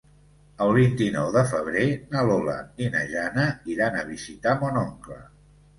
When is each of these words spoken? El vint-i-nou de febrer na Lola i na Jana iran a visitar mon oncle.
El 0.65 0.71
vint-i-nou 0.77 1.29
de 1.35 1.43
febrer 1.51 1.85
na 2.15 2.25
Lola 2.31 2.57
i 2.87 2.91
na 2.97 3.05
Jana 3.15 3.47
iran 3.77 4.01
a 4.01 4.07
visitar 4.13 4.61
mon 4.65 4.87
oncle. 4.89 5.23